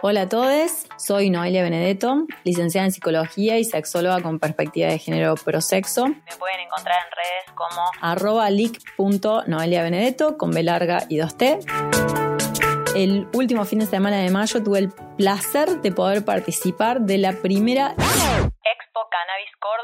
Hola 0.00 0.22
a 0.22 0.28
todos, 0.28 0.86
soy 0.96 1.28
Noelia 1.28 1.64
Benedetto, 1.64 2.24
licenciada 2.44 2.86
en 2.86 2.92
psicología 2.92 3.58
y 3.58 3.64
sexóloga 3.64 4.22
con 4.22 4.38
perspectiva 4.38 4.86
de 4.86 4.98
género 4.98 5.34
prosexo. 5.34 6.06
Me 6.06 6.36
pueden 6.38 6.60
encontrar 6.60 6.98
en 7.04 7.10
redes 7.10 7.56
como 7.56 7.82
arroba 8.00 8.48
leak.noeliabenedetto 8.48 10.38
con 10.38 10.52
B 10.52 10.62
larga 10.62 11.02
y 11.08 11.18
2T. 11.18 12.94
El 12.94 13.26
último 13.34 13.64
fin 13.64 13.80
de 13.80 13.86
semana 13.86 14.18
de 14.18 14.30
mayo 14.30 14.62
tuve 14.62 14.78
el 14.78 14.90
placer 15.16 15.80
de 15.80 15.90
poder 15.90 16.24
participar 16.24 17.00
de 17.00 17.18
la 17.18 17.32
primera 17.32 17.90
Expo 17.90 19.00
Cannabis 19.10 19.50
Córdoba 19.58 19.77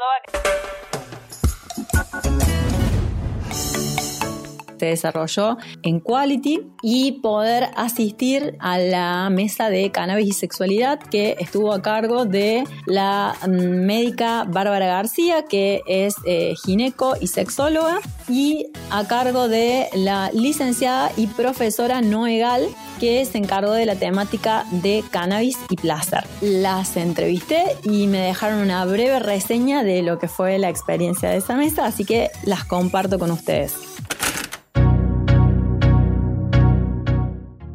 se 4.77 4.87
desarrolló 4.87 5.57
en 5.83 5.99
Quality 5.99 6.61
y 6.81 7.13
poder 7.13 7.69
asistir 7.75 8.55
a 8.59 8.77
la 8.77 9.29
mesa 9.29 9.69
de 9.69 9.91
cannabis 9.91 10.27
y 10.27 10.33
sexualidad 10.33 10.99
que 10.99 11.35
estuvo 11.39 11.73
a 11.73 11.81
cargo 11.81 12.25
de 12.25 12.63
la 12.85 13.35
mm, 13.47 13.85
médica 13.85 14.45
Bárbara 14.47 14.87
García, 14.87 15.45
que 15.45 15.81
es 15.87 16.15
eh, 16.25 16.53
gineco 16.63 17.15
y 17.19 17.27
sexóloga, 17.27 17.99
y 18.27 18.67
a 18.89 19.07
cargo 19.07 19.47
de 19.47 19.87
la 19.93 20.31
licenciada 20.33 21.11
y 21.15 21.27
profesora 21.27 22.01
Noegal, 22.01 22.67
que 22.99 23.25
se 23.25 23.37
encargó 23.37 23.71
de 23.71 23.85
la 23.85 23.95
temática 23.95 24.65
de 24.71 25.03
cannabis 25.11 25.57
y 25.69 25.75
placer. 25.75 26.23
Las 26.41 26.97
entrevisté 26.97 27.63
y 27.83 28.07
me 28.07 28.19
dejaron 28.19 28.59
una 28.59 28.85
breve 28.85 29.19
reseña 29.19 29.83
de 29.83 30.01
lo 30.01 30.17
que 30.17 30.27
fue 30.27 30.57
la 30.57 30.69
experiencia 30.69 31.29
de 31.29 31.37
esa 31.37 31.55
mesa, 31.55 31.85
así 31.85 32.05
que 32.05 32.29
las 32.43 32.65
comparto 32.65 33.19
con 33.19 33.31
ustedes. 33.31 33.94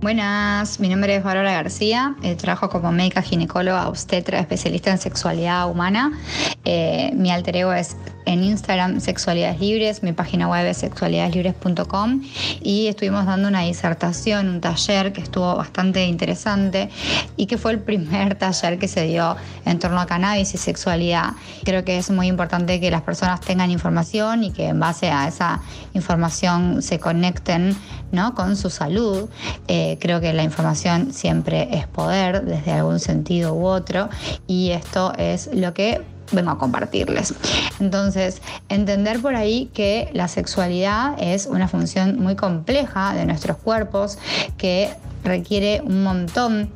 Buenas, 0.01 0.81
mi 0.81 0.89
nombre 0.89 1.15
es 1.15 1.23
Bárbara 1.23 1.53
García, 1.53 2.15
eh, 2.23 2.35
trabajo 2.35 2.71
como 2.71 2.91
médica 2.91 3.21
ginecóloga 3.21 3.87
obstetra 3.87 4.41
especialista 4.41 4.91
en 4.91 4.97
sexualidad 4.97 5.71
humana. 5.71 6.19
Eh, 6.65 7.13
mi 7.15 7.31
alter 7.31 7.57
ego 7.57 7.75
es 7.75 7.99
en 8.31 8.45
Instagram 8.45 9.01
Sexualidades 9.01 9.59
Libres, 9.59 10.05
mi 10.05 10.13
página 10.13 10.49
web 10.49 10.65
es 10.65 10.77
sexualidadeslibres.com 10.79 12.23
y 12.63 12.87
estuvimos 12.87 13.27
dando 13.27 13.49
una 13.49 13.63
disertación, 13.63 14.49
un 14.49 14.61
taller 14.61 15.13
que 15.13 15.21
estuvo 15.21 15.57
bastante 15.57 16.07
interesante 16.07 16.91
y 17.37 17.47
que 17.47 17.59
fue 17.59 17.73
el 17.73 17.81
primer 17.81 18.37
taller 18.37 18.79
que 18.79 18.87
se 18.87 19.03
dio 19.03 19.37
en 19.65 19.81
torno 19.81 20.01
a 20.01 20.07
cannabis 20.07 20.55
y 20.55 20.59
sexualidad. 20.59 21.33
Creo 21.65 21.85
que 21.85 21.99
es 21.99 22.09
muy 22.13 22.29
importante 22.29 22.79
que 22.79 22.93
las 22.93 23.03
personas 23.03 23.41
tengan 23.41 23.73
información 23.73 24.45
y 24.45 24.53
que 24.53 24.69
en 24.69 24.79
base 24.79 25.11
a 25.11 25.27
esa 25.27 25.61
información 25.95 26.83
se 26.83 27.01
conecten 27.01 27.77
¿no? 28.13 28.37
con 28.37 28.57
su 28.57 28.71
salud. 28.71 29.29
Eh, 29.67 29.99
creo 30.01 30.21
que 30.21 30.33
la 30.33 30.45
información 30.45 31.13
siempre 31.13 31.69
es 31.73 31.89
poder 31.89 32.45
desde 32.45 32.71
algún 32.71 33.01
sentido 33.01 33.55
u 33.55 33.67
otro 33.67 34.09
y 34.47 34.71
esto 34.71 35.13
es 35.19 35.51
lo 35.53 35.75
que 35.75 36.01
vengo 36.33 36.51
a 36.51 36.59
compartirles. 36.59 37.35
Entonces, 37.81 38.43
entender 38.69 39.21
por 39.21 39.35
ahí 39.35 39.71
que 39.73 40.11
la 40.13 40.29
sexualidad 40.29 41.15
es 41.19 41.47
una 41.47 41.69
función 41.69 42.19
muy 42.19 42.37
compleja 42.37 43.15
de 43.15 43.25
nuestros 43.25 43.57
cuerpos 43.57 44.19
que 44.57 44.91
requiere 45.25 45.83
un 45.85 46.03
montón 46.03 46.71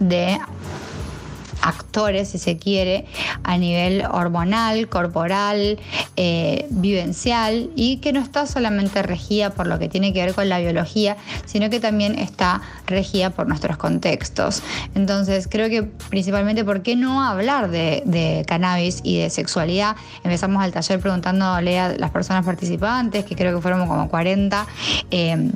de 0.00 0.38
actores, 1.62 2.28
si 2.28 2.38
se 2.38 2.56
quiere, 2.56 3.06
a 3.42 3.58
nivel 3.58 4.04
hormonal, 4.10 4.88
corporal, 4.88 5.78
eh, 6.16 6.66
vivencial 6.70 7.70
y 7.76 7.98
que 7.98 8.12
no 8.12 8.20
está 8.20 8.46
solamente 8.46 9.02
regida 9.02 9.50
por 9.50 9.66
lo 9.66 9.78
que 9.78 9.88
tiene 9.88 10.12
que 10.12 10.24
ver 10.24 10.34
con 10.34 10.48
la 10.48 10.58
biología, 10.58 11.16
sino 11.46 11.70
que 11.70 11.80
también 11.80 12.18
está 12.18 12.60
regida 12.86 13.30
por 13.30 13.46
nuestros 13.48 13.76
contextos. 13.76 14.62
Entonces, 14.94 15.48
creo 15.48 15.68
que 15.68 15.82
principalmente, 15.82 16.64
¿por 16.64 16.82
qué 16.82 16.96
no 16.96 17.22
hablar 17.22 17.70
de, 17.70 18.44
cannabis 18.46 19.00
y 19.02 19.18
de 19.18 19.30
sexualidad? 19.30 19.96
Empezamos 20.24 20.62
al 20.62 20.72
taller 20.72 21.00
preguntándole 21.00 21.78
a 21.78 21.96
las 21.96 22.10
personas 22.10 22.44
participantes, 22.44 23.24
que 23.24 23.36
creo 23.36 23.54
que 23.56 23.62
fueron 23.62 23.86
como 23.86 24.08
40. 24.08 24.66
Eh, 25.10 25.50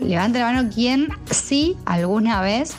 levante 0.00 0.38
la 0.38 0.52
mano 0.52 0.70
quien 0.72 1.08
sí 1.30 1.76
alguna 1.84 2.40
vez 2.40 2.74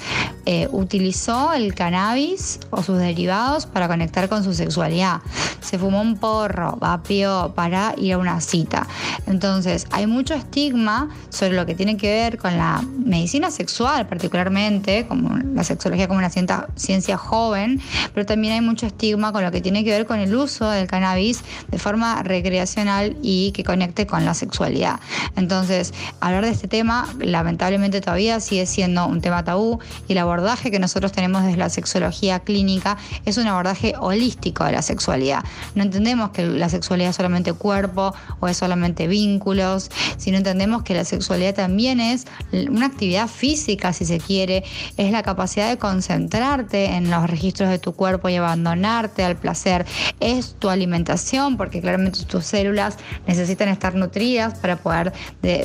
eh, 0.46 0.68
utilizó 0.72 1.54
el 1.54 1.74
cannabis 1.74 2.60
o 2.70 2.84
sus 2.84 2.98
derivados 2.98 3.66
para 3.66 3.88
conectar 3.88 4.28
con 4.30 4.44
su 4.44 4.54
sexualidad. 4.54 5.22
Se 5.62 5.80
fumó 5.80 6.02
un 6.02 6.18
porro, 6.18 6.78
vapeó 6.80 7.54
para 7.56 7.94
ir 7.98 8.14
a 8.14 8.18
una 8.18 8.42
cita. 8.42 8.88
Entonces, 9.26 9.88
hay 9.92 10.06
mucho 10.06 10.34
estigma 10.34 11.10
sobre 11.30 11.54
lo 11.54 11.66
que 11.66 11.76
tiene 11.76 11.96
que 11.98 12.12
ver 12.12 12.38
con 12.38 12.58
la 12.58 12.84
medicina 13.06 13.52
sexual, 13.52 14.08
particularmente, 14.08 15.06
como 15.08 15.38
la 15.38 15.64
sexología 15.64 16.08
como 16.08 16.20
una 16.20 16.30
ciencia 16.30 17.18
joven, 17.18 17.82
pero 18.14 18.26
también 18.26 18.54
hay 18.54 18.62
mucho 18.62 18.86
estigma 18.86 19.32
con 19.32 19.44
lo 19.44 19.52
que 19.52 19.62
tiene 19.62 19.84
que 19.84 19.92
ver 19.92 20.06
con 20.06 20.20
el 20.20 20.36
uso 20.36 20.70
del 20.70 20.88
cannabis 20.88 21.42
de 21.70 21.80
forma 21.80 22.22
recreacional 22.24 23.16
y 23.22 23.52
que 23.54 23.64
conecte 23.64 24.06
con 24.06 24.26
la 24.26 24.34
sexualidad. 24.34 25.00
Entonces, 25.36 25.94
hablar 26.20 26.44
de 26.44 26.52
este 26.52 26.68
tema 26.68 27.08
lamentablemente 27.20 28.02
todavía 28.02 28.40
sigue 28.40 28.66
siendo 28.66 29.06
un 29.08 29.22
tema 29.22 29.44
tabú 29.44 29.80
y 30.08 30.14
el 30.14 30.18
abordaje 30.34 30.72
que 30.72 30.80
nosotros 30.80 31.12
tenemos 31.12 31.44
desde 31.44 31.58
la 31.58 31.70
sexología 31.70 32.40
clínica 32.40 32.98
es 33.26 33.38
un 33.38 33.48
abordaje 33.48 33.94
holístico 34.00 34.64
de 34.66 34.72
la 34.72 34.82
sexualidad. 34.82 35.44
No 35.76 35.84
entendemos 35.84 36.32
que 36.32 36.44
la 36.46 36.70
sexualidad 36.70 37.12
es 37.12 37.16
solamente 37.16 37.54
cuerpo 37.54 38.16
o 38.40 38.48
es 38.48 38.58
solamente 38.58 39.08
vínculos, 39.08 39.92
sino 40.18 40.38
entendemos 40.38 40.82
que 40.82 40.96
la 40.96 41.06
sexualidad 41.06 41.54
también 41.54 42.00
es 42.00 42.26
una 42.52 42.88
actividad 42.88 43.28
física, 43.28 43.94
si 43.94 44.06
se 44.06 44.20
quiere, 44.20 44.64
es 44.98 45.12
la 45.12 45.22
capacidad 45.22 45.70
de 45.70 45.78
concentrarte 45.78 46.86
en 46.86 47.12
los 47.12 47.30
registros 47.30 47.70
de 47.70 47.78
tu 47.78 47.94
cuerpo 47.94 48.28
y 48.30 48.36
abandonarte 48.36 49.24
al 49.24 49.36
placer, 49.36 49.86
es 50.20 50.56
tu 50.58 50.70
alimentación, 50.70 51.58
porque 51.58 51.80
claramente 51.80 52.24
tus 52.26 52.46
células 52.46 52.98
necesitan 53.28 53.70
estar 53.70 53.94
nutridas 53.94 54.56
para 54.56 54.78
poder, 54.78 55.14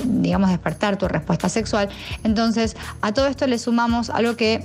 digamos, 0.04 0.50
despertar 0.50 0.98
tu 0.98 1.08
respuesta 1.08 1.48
sexual. 1.48 1.88
Entonces, 2.22 2.76
a 3.00 3.12
todo 3.12 3.26
esto 3.26 3.46
le 3.46 3.58
sumamos 3.58 4.10
algo 4.10 4.36
que 4.36 4.57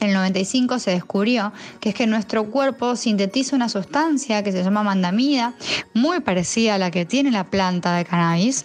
en 0.00 0.10
el 0.10 0.14
95 0.14 0.78
se 0.78 0.90
descubrió, 0.90 1.52
que 1.80 1.90
es 1.90 1.94
que 1.94 2.06
nuestro 2.06 2.44
cuerpo 2.50 2.96
sintetiza 2.96 3.56
una 3.56 3.68
sustancia 3.68 4.42
que 4.42 4.52
se 4.52 4.62
llama 4.62 4.82
mandamida, 4.82 5.54
muy 5.94 6.20
parecida 6.20 6.74
a 6.74 6.78
la 6.78 6.90
que 6.90 7.04
tiene 7.06 7.30
la 7.30 7.44
planta 7.44 7.96
de 7.96 8.04
cannabis 8.04 8.64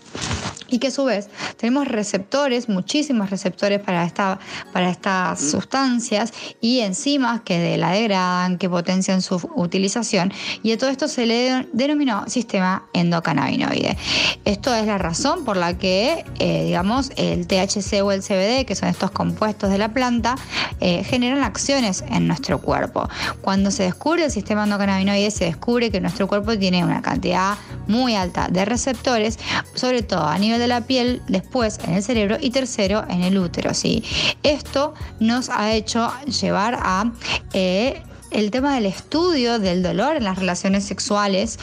y 0.69 0.79
que 0.79 0.87
a 0.87 0.91
su 0.91 1.05
vez 1.05 1.29
tenemos 1.57 1.87
receptores, 1.87 2.69
muchísimos 2.69 3.29
receptores 3.29 3.79
para, 3.79 4.03
esta, 4.05 4.39
para 4.73 4.89
estas 4.89 5.39
sustancias 5.39 6.33
y 6.61 6.79
enzimas 6.79 7.41
que 7.41 7.77
la 7.77 7.91
degradan, 7.91 8.57
que 8.57 8.69
potencian 8.69 9.21
su 9.21 9.35
utilización 9.55 10.31
y 10.63 10.71
a 10.71 10.77
todo 10.77 10.89
esto 10.89 11.07
se 11.07 11.25
le 11.25 11.67
denominó 11.73 12.27
sistema 12.27 12.87
endocannabinoide. 12.93 13.97
Esto 14.45 14.73
es 14.73 14.85
la 14.85 14.97
razón 14.97 15.45
por 15.45 15.57
la 15.57 15.77
que, 15.77 16.25
eh, 16.39 16.65
digamos, 16.65 17.11
el 17.15 17.47
THC 17.47 18.01
o 18.03 18.11
el 18.11 18.21
CBD, 18.21 18.65
que 18.65 18.75
son 18.75 18.89
estos 18.89 19.11
compuestos 19.11 19.69
de 19.69 19.77
la 19.77 19.89
planta, 19.89 20.35
eh, 20.79 21.03
generan 21.03 21.43
acciones 21.43 22.03
en 22.09 22.27
nuestro 22.27 22.59
cuerpo. 22.59 23.07
Cuando 23.41 23.71
se 23.71 23.83
descubre 23.83 24.25
el 24.25 24.31
sistema 24.31 24.63
endocannabinoide, 24.63 25.31
se 25.31 25.45
descubre 25.45 25.91
que 25.91 26.01
nuestro 26.01 26.27
cuerpo 26.27 26.57
tiene 26.57 26.83
una 26.83 27.01
cantidad 27.01 27.55
muy 27.89 28.15
alta 28.15 28.47
de 28.49 28.63
receptores, 28.63 29.37
sobre 29.73 30.03
todo 30.03 30.25
a 30.25 30.37
nivel 30.37 30.59
de 30.59 30.67
la 30.67 30.81
piel, 30.81 31.21
después 31.27 31.79
en 31.83 31.95
el 31.95 32.03
cerebro 32.03 32.37
y 32.39 32.51
tercero 32.51 33.03
en 33.09 33.23
el 33.23 33.37
útero. 33.37 33.73
¿sí? 33.73 34.03
Esto 34.43 34.93
nos 35.19 35.49
ha 35.49 35.73
hecho 35.73 36.09
llevar 36.25 36.77
a 36.81 37.11
eh, 37.53 38.01
el 38.31 38.51
tema 38.51 38.75
del 38.75 38.85
estudio 38.85 39.59
del 39.59 39.83
dolor 39.83 40.15
en 40.15 40.23
las 40.23 40.37
relaciones 40.37 40.85
sexuales 40.85 41.57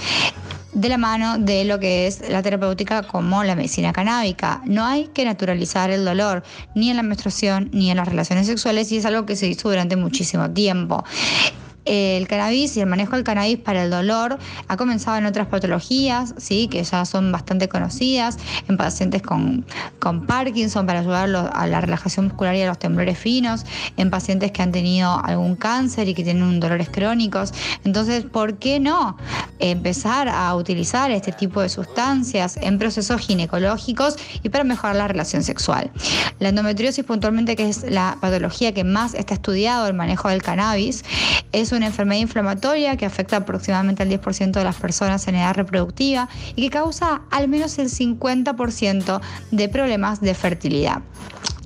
de 0.73 0.91
la 0.91 0.99
mano 0.99 1.39
de 1.39 1.65
lo 1.65 1.81
que 1.81 2.07
es 2.07 2.29
la 2.29 2.43
terapéutica 2.43 3.03
como 3.03 3.43
la 3.45 3.57
medicina 3.57 3.95
canábica. 3.95 4.61
No 4.67 4.85
hay 4.85 5.07
que 5.07 5.25
naturalizar 5.25 5.91
el 5.91 6.05
dolor 6.05 6.43
ni 6.75 6.91
en 6.91 6.97
la 6.97 7.03
menstruación 7.03 7.71
ni 7.72 7.91
en 7.91 7.97
las 7.97 8.07
relaciones 8.07 8.47
sexuales 8.47 8.93
y 8.93 8.99
es 8.99 9.07
algo 9.07 9.25
que 9.25 9.37
se 9.37 9.47
hizo 9.47 9.71
durante 9.71 9.97
muchísimo 9.97 10.51
tiempo 10.51 11.03
el 11.86 12.27
cannabis 12.27 12.77
y 12.77 12.80
el 12.80 12.86
manejo 12.86 13.15
del 13.15 13.24
cannabis 13.24 13.59
para 13.59 13.84
el 13.84 13.91
dolor 13.91 14.38
ha 14.68 14.77
comenzado 14.77 15.16
en 15.16 15.27
otras 15.27 15.47
patologías, 15.47 16.34
¿sí? 16.36 16.68
que 16.68 16.83
ya 16.83 17.04
son 17.04 17.33
bastante 17.33 17.68
conocidas, 17.68 18.38
en 18.68 18.77
pacientes 18.77 19.22
con, 19.22 19.65
con 19.98 20.27
Parkinson 20.27 20.86
para 20.86 21.00
ayudar 21.00 21.30
a 21.53 21.66
la 21.66 21.80
relajación 21.80 22.27
muscular 22.27 22.54
y 22.56 22.62
a 22.62 22.66
los 22.66 22.78
temblores 22.78 23.18
finos, 23.18 23.65
en 23.97 24.10
pacientes 24.10 24.50
que 24.53 24.62
han 24.62 24.72
tenido 24.72 25.24
algún 25.24 25.56
cáncer 25.56 26.09
y 26.09 26.15
que 26.15 26.24
tienen 26.24 26.60
dolores 26.60 26.88
crónicos. 26.91 27.53
Entonces, 27.84 28.24
¿por 28.24 28.59
qué 28.59 28.80
no 28.80 29.16
empezar 29.59 30.28
a 30.28 30.54
utilizar 30.54 31.10
este 31.10 31.33
tipo 31.33 31.60
de 31.60 31.68
sustancias 31.68 32.56
en 32.60 32.78
procesos 32.78 33.21
ginecológicos 33.21 34.16
y 34.42 34.48
para 34.48 34.65
mejorar 34.65 34.97
la 34.97 35.09
relación 35.09 35.44
sexual? 35.44 35.91
La 36.41 36.48
endometriosis 36.48 37.04
puntualmente, 37.04 37.54
que 37.54 37.68
es 37.68 37.84
la 37.88 38.18
patología 38.21 38.72
que 38.72 38.84
más 38.84 39.15
está 39.15 39.34
estudiado 39.34 39.86
el 39.86 39.94
manejo 39.94 40.28
del 40.28 40.42
cannabis, 40.42 41.04
es 41.53 41.72
una 41.72 41.76
enfermedad 41.83 42.21
inflamatoria 42.21 42.97
que 42.97 43.07
afecta 43.07 43.37
aproximadamente 43.37 44.03
al 44.03 44.11
10% 44.11 44.53
de 44.53 44.65
las 44.65 44.77
personas 44.77 45.27
en 45.28 45.37
edad 45.37 45.55
reproductiva 45.55 46.28
y 46.55 46.63
que 46.63 46.71
causa 46.71 47.23
al 47.31 47.49
menos 47.49 47.78
el 47.78 47.89
50% 47.89 49.21
de 49.51 49.69
problemas 49.69 50.21
de 50.21 50.34
fertilidad. 50.34 51.03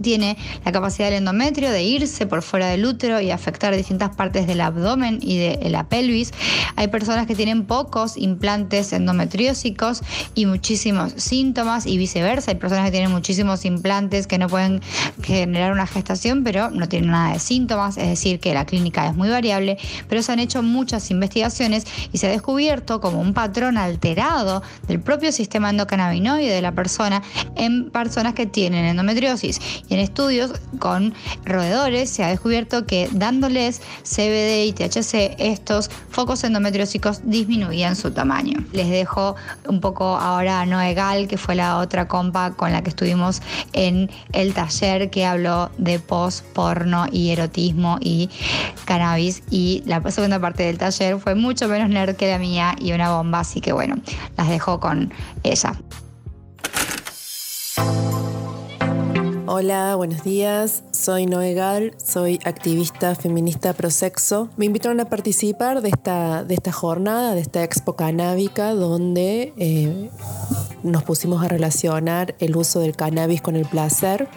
Tiene 0.00 0.36
la 0.64 0.72
capacidad 0.72 1.08
del 1.08 1.18
endometrio 1.18 1.70
de 1.70 1.82
irse 1.82 2.26
por 2.26 2.42
fuera 2.42 2.68
del 2.68 2.84
útero 2.84 3.20
y 3.20 3.30
afectar 3.30 3.74
distintas 3.76 4.14
partes 4.16 4.46
del 4.46 4.60
abdomen 4.60 5.18
y 5.20 5.38
de 5.38 5.70
la 5.70 5.88
pelvis. 5.88 6.32
Hay 6.76 6.88
personas 6.88 7.26
que 7.26 7.34
tienen 7.34 7.64
pocos 7.66 8.16
implantes 8.16 8.92
endometriósicos 8.92 10.02
y 10.34 10.46
muchísimos 10.46 11.12
síntomas 11.16 11.86
y 11.86 11.98
viceversa. 11.98 12.50
Hay 12.50 12.56
personas 12.56 12.86
que 12.86 12.92
tienen 12.92 13.10
muchísimos 13.10 13.64
implantes 13.64 14.26
que 14.26 14.38
no 14.38 14.48
pueden 14.48 14.80
generar 15.22 15.72
una 15.72 15.86
gestación, 15.86 16.44
pero 16.44 16.70
no 16.70 16.88
tienen 16.88 17.10
nada 17.10 17.32
de 17.32 17.38
síntomas, 17.38 17.96
es 17.96 18.08
decir, 18.08 18.40
que 18.40 18.54
la 18.54 18.64
clínica 18.64 19.06
es 19.06 19.14
muy 19.14 19.28
variable, 19.28 19.78
pero 20.08 20.22
se 20.22 20.32
han 20.32 20.38
hecho 20.38 20.62
muchas 20.62 21.10
investigaciones 21.10 21.84
y 22.12 22.18
se 22.18 22.26
ha 22.26 22.30
descubierto 22.30 23.00
como 23.00 23.20
un 23.20 23.34
patrón 23.34 23.78
alterado 23.78 24.62
del 24.86 25.00
propio 25.00 25.32
sistema 25.32 25.70
endocannabinoide 25.70 26.52
de 26.52 26.62
la 26.62 26.72
persona 26.72 27.22
en 27.56 27.90
personas 27.90 28.34
que 28.34 28.46
tienen 28.46 28.84
endometriosis 28.84 29.60
en 29.90 29.98
estudios 29.98 30.52
con 30.78 31.14
roedores 31.44 32.10
se 32.10 32.24
ha 32.24 32.28
descubierto 32.28 32.86
que 32.86 33.08
dándoles 33.12 33.80
CBD 34.04 34.64
y 34.66 34.72
THC, 34.72 35.36
estos 35.38 35.90
focos 36.10 36.44
endometriósicos 36.44 37.20
disminuían 37.24 37.96
su 37.96 38.12
tamaño. 38.12 38.64
Les 38.72 38.88
dejo 38.88 39.36
un 39.68 39.80
poco 39.80 40.16
ahora 40.16 40.60
a 40.62 40.92
Gal, 40.92 41.28
que 41.28 41.36
fue 41.36 41.54
la 41.54 41.78
otra 41.78 42.08
compa 42.08 42.52
con 42.52 42.72
la 42.72 42.82
que 42.82 42.90
estuvimos 42.90 43.42
en 43.72 44.10
el 44.32 44.54
taller 44.54 45.10
que 45.10 45.26
habló 45.26 45.70
de 45.78 45.98
post, 45.98 46.44
porno 46.52 47.06
y 47.10 47.30
erotismo 47.30 47.98
y 48.00 48.30
cannabis. 48.84 49.42
Y 49.50 49.82
la 49.86 50.02
segunda 50.10 50.38
parte 50.40 50.62
del 50.62 50.78
taller 50.78 51.18
fue 51.18 51.34
mucho 51.34 51.68
menos 51.68 51.88
nerd 51.88 52.16
que 52.16 52.30
la 52.30 52.38
mía 52.38 52.76
y 52.78 52.92
una 52.92 53.10
bomba, 53.10 53.40
así 53.40 53.60
que 53.60 53.72
bueno, 53.72 53.96
las 54.36 54.48
dejo 54.48 54.80
con 54.80 55.12
ella. 55.42 55.78
Hola, 59.62 59.94
buenos 59.94 60.24
días. 60.24 60.84
Soy 60.90 61.26
Noegal, 61.26 61.92
soy 62.02 62.40
activista 62.46 63.14
feminista 63.14 63.74
prosexo. 63.74 64.48
Me 64.56 64.64
invitaron 64.64 65.00
a 65.00 65.10
participar 65.10 65.82
de 65.82 65.90
esta, 65.90 66.44
de 66.44 66.54
esta 66.54 66.72
jornada, 66.72 67.34
de 67.34 67.42
esta 67.42 67.62
expo 67.62 67.94
canábica, 67.94 68.72
donde 68.72 69.52
eh, 69.58 70.08
nos 70.82 71.02
pusimos 71.02 71.44
a 71.44 71.48
relacionar 71.48 72.34
el 72.38 72.56
uso 72.56 72.80
del 72.80 72.96
cannabis 72.96 73.42
con 73.42 73.54
el 73.54 73.66
placer 73.66 74.28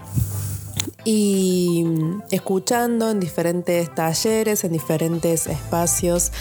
y 1.05 1.85
escuchando 2.31 3.11
en 3.11 3.19
diferentes 3.19 3.93
talleres, 3.93 4.63
en 4.63 4.73
diferentes 4.73 5.47
espacios 5.47 6.31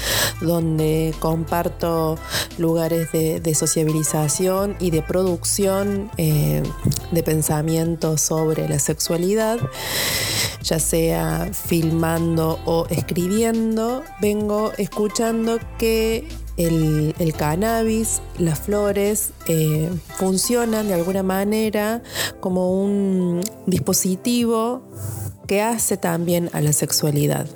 donde 0.41 1.15
comparto 1.19 2.19
lugares 2.59 3.11
de, 3.13 3.55
sociabilización 3.55 4.77
y 4.81 4.91
de 4.91 5.03
producción 5.03 6.11
eh, 6.17 6.63
de 7.11 7.23
pensamiento 7.23 8.17
sobre 8.17 8.69
la 8.69 8.79
sexualidad, 8.79 9.59
ya 10.63 10.79
sea 10.79 11.51
filmando 11.53 12.59
o 12.65 12.87
escribiendo, 12.89 14.03
vengo 14.21 14.73
escuchando 14.79 15.59
que 15.79 16.27
el, 16.67 17.35
cannabis, 17.37 18.21
las 18.39 18.61
flores, 18.61 19.31
eh, 19.49 19.91
funcionan 20.17 20.89
de 20.89 20.95
alguna 20.95 21.23
manera 21.23 22.03
como 22.41 22.73
un 22.73 23.41
dispositivo 23.67 24.83
que 25.47 25.63
hace 25.63 25.97
también 25.97 26.51
a 26.53 26.61
la 26.61 26.73
sexualidad. 26.73 27.47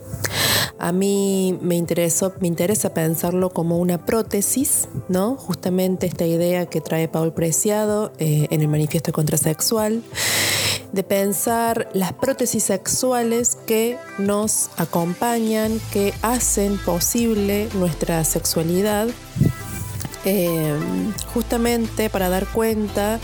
A 0.79 0.93
mí 0.93 1.59
me, 1.63 1.77
interesó, 1.77 2.35
me 2.41 2.49
interesa 2.49 2.93
pensarlo 2.93 3.51
como 3.51 3.79
una 3.79 4.05
prótesis, 4.05 4.89
¿no? 5.09 5.37
Justamente 5.37 6.07
esta 6.07 6.27
idea 6.27 6.67
que 6.67 6.83
trae 6.83 7.09
Paul 7.09 7.33
Preciado 7.33 8.13
eh, 8.19 8.47
en 8.51 8.61
el 8.61 8.69
manifiesto 8.69 9.13
contrasexual 9.13 10.03
de 10.93 11.03
pensar 11.03 11.89
las 11.93 12.13
prótesis 12.13 12.65
sexuales 12.65 13.57
que 13.67 13.99
nos 14.19 14.71
acompañan, 14.77 15.81
que 15.93 16.15
hacen 16.23 16.79
posible 16.79 17.69
nuestra 17.75 18.25
sexualidad. 18.25 19.09
Eh, 20.29 20.77
justamente 21.33 22.11
para 22.11 22.29
dar 22.29 22.49
cuenta 22.49 23.21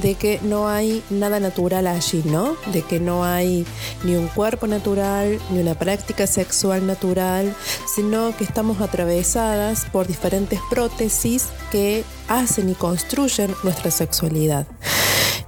de 0.00 0.14
que 0.14 0.40
no 0.42 0.68
hay 0.68 1.02
nada 1.10 1.38
natural 1.38 1.86
allí, 1.86 2.22
¿no? 2.24 2.56
De 2.72 2.80
que 2.80 2.98
no 2.98 3.24
hay 3.24 3.66
ni 4.04 4.14
un 4.14 4.28
cuerpo 4.28 4.66
natural, 4.66 5.38
ni 5.50 5.60
una 5.60 5.74
práctica 5.74 6.26
sexual 6.26 6.86
natural, 6.86 7.54
sino 7.94 8.34
que 8.38 8.44
estamos 8.44 8.80
atravesadas 8.80 9.84
por 9.84 10.06
diferentes 10.06 10.58
prótesis 10.70 11.48
que 11.70 12.04
hacen 12.26 12.70
y 12.70 12.74
construyen 12.74 13.54
nuestra 13.62 13.90
sexualidad. 13.90 14.66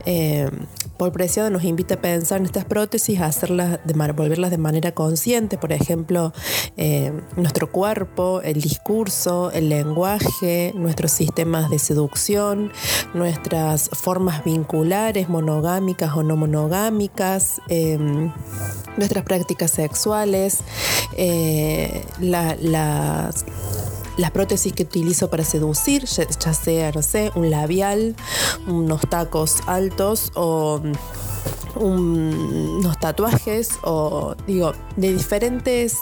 Eh, 0.04 0.50
por 0.98 1.12
Preciado 1.12 1.48
nos 1.48 1.64
invita 1.64 1.94
a 1.94 2.00
pensar 2.00 2.40
en 2.40 2.46
estas 2.46 2.64
prótesis, 2.64 3.20
a 3.20 3.26
hacerlas, 3.26 3.78
de, 3.84 4.12
volverlas 4.12 4.50
de 4.50 4.58
manera 4.58 4.92
consciente, 4.92 5.56
por 5.56 5.72
ejemplo, 5.72 6.32
eh, 6.76 7.12
nuestro 7.36 7.70
cuerpo, 7.70 8.40
el 8.42 8.60
discurso, 8.60 9.50
el 9.52 9.68
lenguaje, 9.68 10.72
nuestros 10.74 11.12
sistemas 11.12 11.70
de 11.70 11.78
seducción, 11.78 12.72
nuestras 13.14 13.88
formas 13.90 14.44
vinculares, 14.44 15.28
monogámicas 15.28 16.16
o 16.16 16.22
no 16.24 16.36
monogámicas, 16.36 17.60
em, 17.68 18.32
nuestras 18.96 19.24
prácticas 19.24 19.70
sexuales, 19.70 20.58
eh, 21.16 22.04
las 22.20 23.44
las 24.18 24.32
prótesis 24.32 24.72
que 24.72 24.82
utilizo 24.82 25.30
para 25.30 25.44
seducir, 25.44 26.04
ya, 26.04 26.52
sea, 26.52 26.92
no 26.92 27.02
sé, 27.02 27.32
un 27.34 27.50
labial, 27.50 28.14
unos 28.66 29.00
tacos 29.08 29.58
altos 29.66 30.32
o 30.34 30.82
unos 31.76 32.98
tatuajes 32.98 33.70
o 33.82 34.34
digo, 34.46 34.72
de 34.96 35.12
diferentes 35.12 35.98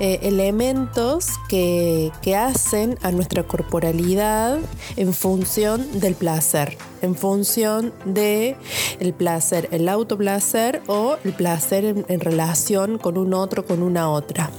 eh, 0.00 0.18
elementos 0.22 1.26
que, 1.48 2.10
que, 2.22 2.34
hacen 2.34 2.98
a 3.02 3.12
nuestra 3.12 3.44
corporalidad 3.44 4.58
en 4.96 5.14
función 5.14 6.00
del 6.00 6.14
placer, 6.14 6.76
en 7.02 7.14
función 7.14 7.92
de 8.04 8.56
el 8.98 9.12
placer, 9.12 9.68
el 9.70 9.88
autoplacer 9.88 10.82
o 10.88 11.16
el 11.24 11.32
placer 11.34 12.04
en, 12.08 12.20
relación 12.20 12.98
con 12.98 13.16
un 13.16 13.34
otro, 13.34 13.64
con 13.64 13.82
una 13.82 14.10
otra. 14.10 14.50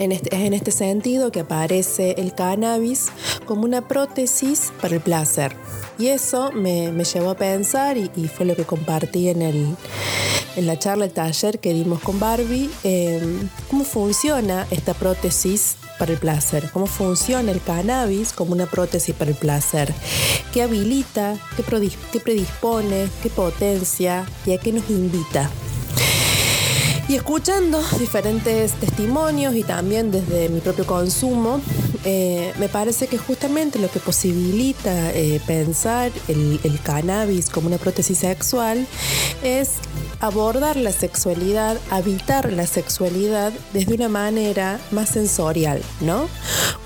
Em, 0.00 0.12
este, 0.12 0.34
es 0.34 0.40
en 0.40 0.54
este 0.54 0.70
sentido 0.70 1.30
que 1.30 1.40
aparece 1.40 2.14
el 2.16 2.34
cannabis 2.34 3.08
como 3.44 3.64
una 3.64 3.86
prótesis 3.86 4.72
para 4.80 4.94
el 4.94 5.02
placer. 5.02 5.54
Y 5.98 6.06
eso 6.06 6.50
me, 6.52 6.90
llevó 7.04 7.30
a 7.30 7.36
pensar, 7.36 7.98
y, 7.98 8.08
fue 8.34 8.46
lo 8.46 8.56
que 8.56 8.64
compartí 8.64 9.28
en, 9.28 9.42
el, 9.42 9.76
en 10.56 10.66
la 10.66 10.78
charla, 10.78 11.04
el 11.04 11.12
taller 11.12 11.58
que 11.58 11.74
dimos 11.74 12.00
con 12.00 12.18
Barbie, 12.18 12.70
em, 12.82 13.50
cómo 13.68 13.84
funciona 13.84 14.66
esta 14.70 14.94
prótesis 14.94 15.76
para 15.98 16.12
el 16.12 16.18
placer, 16.18 16.70
cómo 16.72 16.86
funciona 16.86 17.52
el 17.52 17.60
cannabis 17.60 18.32
como 18.32 18.52
una 18.52 18.64
prótesis 18.64 19.14
para 19.14 19.32
el 19.32 19.36
placer, 19.36 19.92
qué 20.54 20.62
habilita, 20.62 21.36
qué 21.56 22.20
predispone, 22.20 23.06
qué 23.22 23.28
potencia 23.28 24.24
y 24.46 24.52
a 24.52 24.58
qué 24.58 24.72
nos 24.72 24.88
invita. 24.88 25.50
Y 27.10 27.16
escuchando 27.16 27.82
diferentes 27.98 28.70
testimonios 28.74 29.56
y 29.56 29.64
también 29.64 30.12
desde 30.12 30.48
mi 30.48 30.60
propio 30.60 30.86
consumo, 30.86 31.60
eh, 32.04 32.52
me 32.60 32.68
parece 32.68 33.08
que 33.08 33.18
justamente 33.18 33.80
lo 33.80 33.90
que 33.90 33.98
posibilita 33.98 35.10
eh, 35.10 35.40
pensar 35.44 36.12
el, 36.28 36.60
cannabis 36.84 37.50
como 37.50 37.66
una 37.66 37.78
prótesis 37.78 38.18
sexual 38.18 38.86
es 39.42 39.72
abordar 40.20 40.76
la 40.76 40.92
sexualidad, 40.92 41.78
habitar 41.90 42.52
la 42.52 42.68
sexualidad 42.68 43.52
desde 43.72 43.94
una 43.94 44.08
manera 44.08 44.78
más 44.92 45.08
sensorial, 45.08 45.82
¿no? 46.02 46.28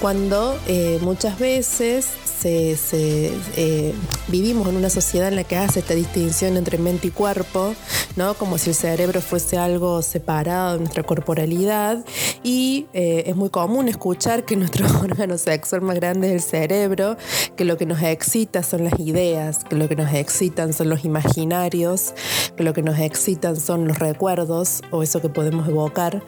Cuando 0.00 0.58
eh, 0.66 1.00
muchas 1.02 1.38
veces 1.38 2.06
eh, 2.46 3.94
vivimos 4.28 4.68
en 4.68 4.76
una 4.76 4.90
sociedad 4.90 5.28
en 5.28 5.36
la 5.36 5.44
que 5.44 5.56
hace 5.56 5.80
esta 5.80 5.94
distinción 5.94 6.56
entre 6.56 6.78
mente 6.78 7.08
y 7.08 7.10
cuerpo, 7.10 7.74
¿no? 8.16 8.34
Como 8.34 8.58
si 8.58 8.70
el 8.70 8.76
cerebro 8.76 9.20
fuese 9.20 9.56
algo 9.56 10.02
separado 10.02 10.74
de 10.74 10.80
nuestra 10.80 11.02
corporalidad. 11.02 12.04
Y 12.42 12.86
eh, 12.92 13.24
es 13.26 13.36
muy 13.36 13.50
común 13.50 13.88
escuchar 13.88 14.44
que 14.44 14.56
nuestro 14.56 14.86
órgano 15.00 15.38
sexual 15.38 15.82
más 15.82 15.96
grande 15.96 16.28
es 16.28 16.34
el 16.34 16.40
cerebro, 16.42 17.16
que 17.56 17.64
lo 17.64 17.76
que 17.76 17.86
nos 17.86 18.02
excita 18.02 18.62
son 18.62 18.84
las 18.84 18.98
ideas, 19.00 19.64
que 19.64 19.76
lo 19.76 19.88
que 19.88 19.96
nos 19.96 20.12
excitan 20.12 20.72
son 20.72 20.88
los 20.88 21.04
imaginarios, 21.04 22.14
que 22.56 22.62
lo 22.62 22.72
que 22.72 22.82
nos 22.82 22.98
excitan 22.98 23.56
son 23.58 23.88
los 23.88 23.98
recuerdos 23.98 24.82
o 24.90 25.02
eso 25.02 25.20
que 25.20 25.28
podemos 25.28 25.68
evocar. 25.68 26.22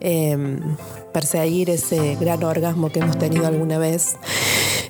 Em, 0.00 0.60
perseguir 1.12 1.70
ese 1.70 2.16
gran 2.16 2.42
orgasmo 2.42 2.90
que 2.90 2.98
hemos 2.98 3.16
tenido 3.18 3.46
alguna 3.46 3.78
vez. 3.78 4.16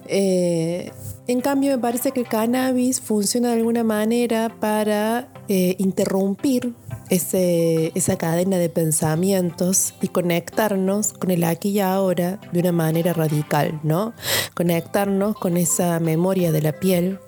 Eh, 0.07 0.91
en 1.27 1.41
cambio, 1.41 1.73
me 1.73 1.79
parece 1.79 2.13
que 2.13 2.21
el 2.21 2.29
cannabis 2.29 3.01
funciona 3.01 3.49
de 3.49 3.55
alguna 3.55 3.85
manera 3.85 4.55
para 4.61 5.33
eh, 5.49 5.75
interrumpir 5.79 6.75
esa 7.11 8.17
cadena 8.17 8.57
de 8.57 8.69
pensamientos 8.69 9.95
y 10.01 10.09
conectarnos 10.09 11.13
con 11.13 11.31
el 11.31 11.45
aquí 11.45 11.71
y 11.71 11.81
ahora 11.81 12.41
de 12.53 12.61
una 12.61 12.73
manera 12.73 13.13
radical, 13.13 13.79
¿no? 13.83 14.15
Conectarnos 14.55 15.37
con 15.37 15.57
esa 15.57 16.01
memoria 16.01 16.51
de 16.51 16.63
la 16.63 16.73
piel, 16.73 17.19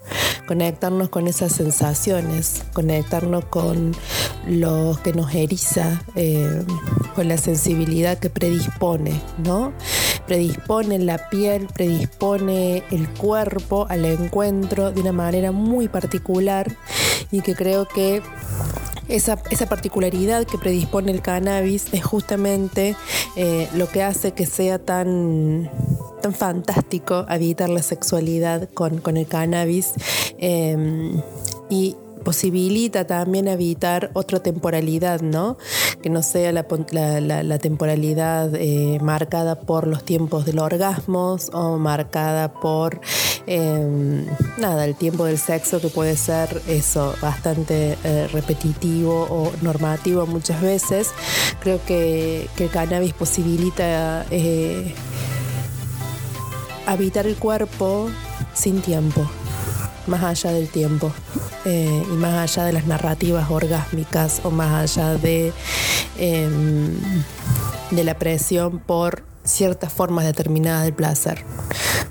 conectarnos 0.46 1.08
con 1.08 1.26
esas 1.26 1.52
sensaciones, 1.52 2.64
conectarnos 2.72 3.44
con 3.46 3.92
lo 4.46 4.98
que 5.02 5.12
nos 5.12 5.34
eriza, 5.34 6.02
eh, 6.14 6.64
con 7.14 7.28
la 7.28 7.36
sensibilidad 7.36 8.18
que 8.18 8.30
predispone, 8.30 9.20
¿no? 9.44 9.72
Predispone 10.26 10.98
la 10.98 11.28
piel, 11.30 11.68
predispone 11.72 12.82
el 12.90 13.08
cuerpo 13.10 13.86
al 13.88 14.04
encuentro 14.04 14.90
de 14.90 15.00
una 15.00 15.12
manera 15.12 15.52
muy 15.52 15.88
particular 15.88 16.70
y 17.30 17.40
que 17.40 17.54
creo 17.54 17.86
que 17.86 18.22
esa, 19.08 19.36
particularidad 19.68 20.44
que 20.44 20.58
predispone 20.58 21.12
el 21.12 21.22
cannabis 21.22 21.86
es 21.92 22.04
justamente 22.04 22.96
eh, 23.36 23.68
lo 23.74 23.88
que 23.88 24.02
hace 24.02 24.32
que 24.32 24.46
sea 24.46 24.78
tan, 24.78 25.70
tan 26.22 26.34
fantástico 26.34 27.24
habitar 27.28 27.68
la 27.68 27.82
sexualidad 27.82 28.68
con, 28.70 29.16
el 29.16 29.26
cannabis. 29.26 29.92
Em, 30.38 31.22
y 31.70 31.96
posibilita 32.26 33.06
también 33.06 33.46
evitar 33.46 34.10
otra 34.12 34.40
temporalidad, 34.40 35.20
¿no? 35.20 35.58
Que 36.02 36.10
no 36.10 36.24
sea 36.24 36.50
la, 36.50 37.58
temporalidad 37.58 38.52
eh, 38.56 38.98
marcada 39.00 39.60
por 39.60 39.86
los 39.86 40.02
tiempos 40.02 40.44
del 40.44 40.58
orgasmo 40.58 41.36
o 41.52 41.78
marcada 41.78 42.52
por, 42.52 43.00
em, 43.46 44.26
nada, 44.58 44.86
el 44.86 44.96
tiempo 44.96 45.24
del 45.26 45.38
sexo 45.38 45.80
que 45.80 45.88
puede 45.88 46.16
ser 46.16 46.60
eso, 46.66 47.14
bastante 47.22 47.96
eh, 48.02 48.26
repetitivo 48.32 49.28
o 49.30 49.52
normativo 49.62 50.26
muchas 50.26 50.60
veces. 50.60 51.10
Creo 51.60 51.78
que, 51.86 52.48
que 52.56 52.64
el 52.64 52.70
cannabis 52.70 53.12
posibilita 53.12 54.26
eh, 54.32 54.92
habitar 56.86 57.28
el 57.28 57.36
cuerpo 57.36 58.10
sin 58.52 58.80
tiempo 58.80 59.30
más 60.08 60.22
allá 60.22 60.52
del 60.52 60.68
tiempo 60.68 61.12
eh, 61.64 62.04
y 62.08 62.12
más 62.14 62.34
allá 62.34 62.66
de 62.66 62.72
las 62.72 62.86
narrativas 62.86 63.50
orgásmicas 63.50 64.40
o 64.44 64.50
más 64.50 64.98
allá 64.98 65.14
de, 65.14 65.52
em, 66.18 66.98
de 67.90 68.04
la 68.04 68.18
presión 68.18 68.78
por 68.78 69.24
ciertas 69.44 69.92
formas 69.92 70.24
determinadas 70.24 70.84
del 70.84 70.94
placer. 70.94 71.44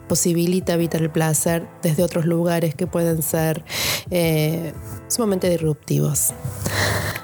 Posibilita 0.07 0.73
evitar 0.73 1.01
el 1.01 1.09
placer 1.09 1.67
desde 1.81 2.03
otros 2.03 2.25
lugares 2.25 2.75
que 2.75 2.87
pueden 2.87 3.21
ser 3.21 3.63
eh, 4.11 4.73
sumamente 5.07 5.49
disruptivos. 5.49 6.33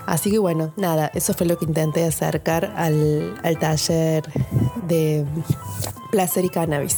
Así 0.06 0.32
que 0.32 0.40
bueno, 0.40 0.74
nada, 0.78 1.12
eso 1.13 1.34
fue 1.34 1.48
lo 1.48 1.58
que 1.58 1.66
intenté 1.66 2.04
acercar 2.04 2.74
al, 2.75 3.40
al 3.44 3.60
taller 3.60 4.24
de 4.88 5.25
placer 6.12 6.44
y 6.44 6.50
cannabis. 6.50 6.98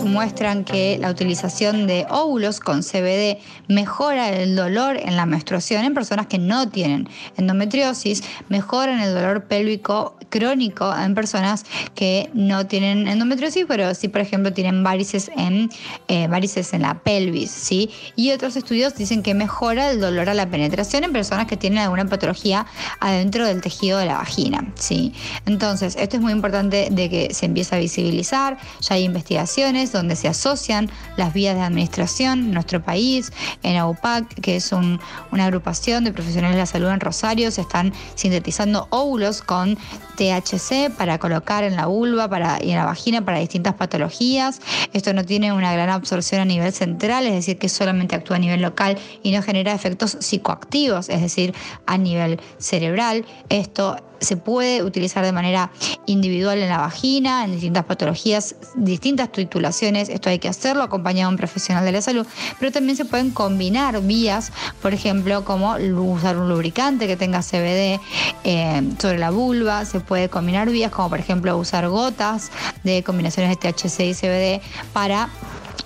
Muestran 0.00 0.64
que 0.64 0.96
la 0.98 1.10
utilización 1.10 1.86
de 1.86 2.06
óvulos 2.08 2.60
con 2.60 2.82
CBD 2.82 3.38
mejora 3.68 4.30
el 4.30 4.56
dolor 4.56 4.96
en 4.96 5.16
la 5.16 5.26
menstruación 5.26 5.84
en 5.84 5.92
personas 5.92 6.26
que 6.26 6.38
no 6.38 6.70
tienen 6.70 7.08
endometriosis, 7.36 8.22
mejoran 8.48 9.00
el 9.00 9.14
dolor 9.14 9.44
pélvico 9.44 10.16
crónico 10.30 10.94
en 10.96 11.14
personas 11.14 11.64
que 11.94 12.30
no 12.32 12.66
tienen 12.66 13.06
endometriosis, 13.06 13.66
pero 13.68 13.94
sí, 13.94 14.08
por 14.08 14.22
ejemplo, 14.22 14.52
tienen 14.52 14.82
varices 14.82 15.30
en, 15.36 15.70
eh, 16.08 16.26
varices 16.26 16.72
en 16.72 16.82
la 16.82 17.00
pelvis, 17.00 17.50
¿sí? 17.50 17.90
Y 18.16 18.30
otros 18.30 18.56
estudios 18.56 18.94
dicen 18.94 19.22
que 19.22 19.34
mejora 19.34 19.90
el 19.90 20.00
dolor 20.00 20.30
a 20.30 20.34
la 20.34 20.48
penetración 20.48 21.04
en 21.04 21.12
personas 21.12 21.46
que 21.46 21.56
tienen 21.56 21.80
alguna 21.80 22.06
patología 22.06 22.66
adentro 23.00 23.46
del 23.46 23.60
tejido 23.60 23.98
de 23.98 24.06
la 24.06 24.14
vagina, 24.14 24.72
¿sí? 24.74 25.12
Entonces, 25.44 25.96
esto 25.96 26.16
es 26.16 26.22
muy 26.22 26.32
importante 26.32 26.88
de 26.90 27.10
que 27.10 27.34
se 27.34 27.46
empiece 27.46 27.74
a 27.74 27.78
visibilizar, 27.78 28.56
ya 28.80 28.94
hay 28.94 29.04
investigaciones 29.04 29.81
donde 29.90 30.14
se 30.14 30.28
asocian 30.28 30.88
las 31.16 31.32
vías 31.32 31.56
de 31.56 31.62
administración 31.62 32.40
en 32.40 32.52
nuestro 32.52 32.82
país, 32.82 33.32
en 33.64 33.76
AUPAC, 33.76 34.40
que 34.40 34.56
es 34.56 34.70
una 34.72 35.00
agrupación 35.44 36.04
de 36.04 36.12
profesionales 36.12 36.54
de 36.54 36.62
la 36.62 36.66
salud 36.66 36.88
en 36.90 37.00
Rosario, 37.00 37.50
se 37.50 37.62
están 37.62 37.92
sintetizando 38.14 38.86
óvulos 38.90 39.42
con 39.42 39.76
THC 40.16 40.90
para 40.96 41.18
colocar 41.18 41.64
en 41.64 41.74
la 41.74 41.86
vulva 41.86 42.28
y 42.60 42.70
en 42.70 42.76
la 42.76 42.84
vagina 42.84 43.24
para 43.24 43.38
distintas 43.38 43.74
patologías. 43.74 44.60
Esto 44.92 45.12
no 45.12 45.24
tiene 45.24 45.52
una 45.52 45.72
gran 45.72 45.88
absorción 45.88 46.42
a 46.42 46.44
nivel 46.44 46.72
central, 46.72 47.26
es 47.26 47.34
decir, 47.34 47.58
que 47.58 47.68
solamente 47.68 48.14
actúa 48.14 48.36
a 48.36 48.38
nivel 48.38 48.60
local 48.60 48.98
y 49.22 49.32
no 49.32 49.42
genera 49.42 49.72
efectos 49.72 50.18
psicoactivos, 50.20 51.08
es 51.08 51.22
decir, 51.22 51.54
a 51.86 51.96
nivel 51.96 52.40
cerebral. 52.58 53.24
Esto 53.48 53.96
se 54.20 54.36
puede 54.36 54.82
utilizar 54.82 55.24
de 55.24 55.32
manera 55.32 55.72
individual 56.06 56.58
en 56.58 56.68
la 56.68 56.78
vagina, 56.78 57.44
en 57.44 57.52
distintas 57.52 57.84
patologías, 57.84 58.54
distintas 58.76 59.32
titulaciones. 59.32 59.71
Esto 60.08 60.28
hay 60.28 60.38
que 60.38 60.48
hacerlo 60.48 60.82
acompañado 60.82 61.30
de 61.30 61.34
un 61.34 61.38
profesional 61.38 61.84
de 61.84 61.92
la 61.92 62.02
salud, 62.02 62.26
pero 62.58 62.70
también 62.70 62.96
se 62.96 63.04
pueden 63.04 63.30
combinar 63.30 64.00
vías, 64.02 64.52
por 64.82 64.92
ejemplo, 64.92 65.44
como 65.44 65.74
usar 65.74 66.36
un 66.36 66.48
lubricante 66.48 67.06
que 67.06 67.16
tenga 67.16 67.40
CBD 67.40 68.00
eh, 68.44 68.82
sobre 68.98 69.18
la 69.18 69.30
vulva. 69.30 69.84
Se 69.84 70.00
puede 70.00 70.28
combinar 70.28 70.68
vías 70.68 70.92
como, 70.92 71.08
por 71.08 71.18
ejemplo, 71.18 71.56
usar 71.56 71.88
gotas 71.88 72.50
de 72.84 73.02
combinaciones 73.02 73.56
de 73.56 73.72
THC 73.72 74.00
y 74.00 74.14
CBD 74.14 74.60
para 74.92 75.28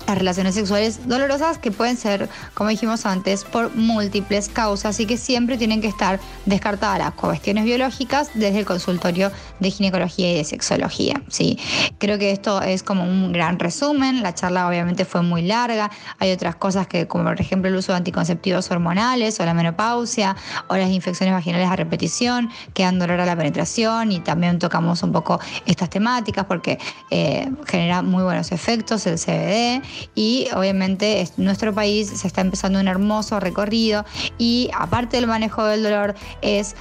las 0.07 0.19
relaciones 0.19 0.55
sexuales 0.55 1.09
dolorosas 1.09 1.59
que 1.59 1.71
pueden 1.71 1.97
ser, 1.97 2.29
como 2.55 2.71
dijimos 2.71 3.07
antes, 3.07 3.45
por 3.45 3.75
múltiples 3.75 4.49
causas 4.49 4.99
y 5.01 5.07
que 5.07 5.17
siempre 5.17 5.59
tienen 5.59 5.81
que 5.81 5.89
estar 5.89 6.21
descartadas 6.45 6.99
las 6.99 7.13
cuestiones 7.13 7.65
biológicas 7.65 8.31
desde 8.35 8.61
el 8.61 8.65
consultorio 8.65 9.33
de 9.61 9.71
ginecología 9.71 10.33
y 10.33 10.37
de 10.37 10.45
sexología. 10.45 11.23
¿sí? 11.29 11.59
Creo 11.99 12.19
que 12.19 12.31
esto 12.31 12.63
es 12.63 12.83
como 12.83 13.05
un 13.05 13.33
gran 13.33 13.59
resumen. 13.59 14.23
La 14.23 14.35
charla 14.35 14.69
obviamente 14.69 15.05
fue 15.05 15.23
muy 15.23 15.43
larga. 15.43 15.91
Hay 16.19 16.33
otras 16.33 16.57
cosas 16.57 16.87
que, 16.87 17.07
como 17.07 17.25
por 17.25 17.41
ejemplo 17.41 17.69
el 17.69 17.77
uso 17.77 17.93
de 17.93 17.99
anticonceptivos 17.99 18.71
hormonales 18.71 19.41
o 19.41 19.45
la 19.45 19.55
menopausia 19.55 20.37
o 20.69 20.77
las 20.77 20.91
infecciones 20.91 21.35
vaginales 21.35 21.69
a 21.69 21.77
repetición 21.77 22.51
que 22.75 22.85
dan 22.85 22.99
dolor 22.99 23.21
a 23.21 23.27
la 23.27 23.37
penetración 23.37 24.13
y 24.13 24.21
también 24.21 24.59
tocamos 24.59 25.03
un 25.03 25.13
poco 25.13 25.41
estas 25.67 25.91
temáticas 25.91 26.45
porque 26.45 26.79
eh, 27.11 27.51
genera 27.67 28.03
muy 28.03 28.23
buenos 28.23 28.53
efectos 28.53 29.07
el 29.07 29.19
CBD 29.19 29.83
y 30.15 30.49
obviamente 30.55 31.29
nuestro 31.37 31.75
país 31.75 32.09
se 32.09 32.27
está 32.27 32.41
empezando 32.41 32.81
un 32.81 32.89
hermoso 32.89 33.41
recorrido 33.41 34.05
y 34.39 34.71
aparte 34.75 35.17
del 35.17 35.27
manejo 35.27 35.65
del 35.65 35.83
dolor 35.83 36.15
es 36.43 36.75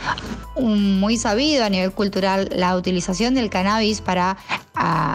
muy 0.55 1.17
sabido 1.17 1.65
a 1.65 1.69
nivel 1.69 1.91
cultural 1.91 2.49
la 2.55 2.75
utilización 2.75 3.35
del 3.35 3.49
cannabis 3.49 4.01
para 4.01 4.37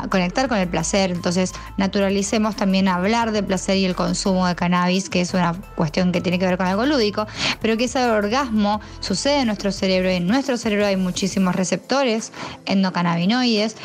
conectar 0.08 0.48
con 0.48 0.58
el 0.58 0.68
placer. 0.68 1.10
Entonces 1.10 1.52
naturalicemos 1.76 2.56
también 2.56 2.88
hablar 2.88 3.32
de 3.32 3.42
placer 3.42 3.76
y 3.76 3.84
el 3.84 3.94
consumo 3.94 4.46
de 4.46 4.54
cannabis, 4.54 5.08
que 5.08 5.20
es 5.20 5.34
una 5.34 5.54
cuestión 5.76 6.12
que 6.12 6.20
tiene 6.20 6.38
que 6.38 6.46
ver 6.46 6.56
con 6.56 6.66
algo 6.66 6.86
lúdico, 6.86 7.26
pero 7.60 7.76
que 7.76 7.84
ese 7.84 8.04
orgasmo 8.04 8.80
sucede 9.00 9.40
en 9.40 9.46
nuestro 9.46 9.72
cerebro 9.72 10.10
y 10.10 10.14
en 10.14 10.26
nuestro 10.26 10.56
cerebro 10.56 10.86
hay 10.86 10.96
muchísimos 10.96 11.54
receptores 11.54 12.32
endocannabinoides 12.66 13.76